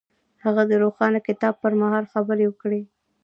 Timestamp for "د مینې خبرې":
2.05-2.45